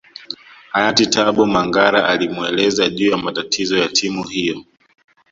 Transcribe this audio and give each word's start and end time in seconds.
Hayati 0.73 1.05
Tabu 1.09 1.45
Mangara 1.45 2.09
alimueleza 2.09 2.89
juu 2.89 3.11
ya 3.11 3.17
matatizo 3.17 3.77
ya 3.77 3.87
timu 3.87 4.23
hiyo 4.27 4.63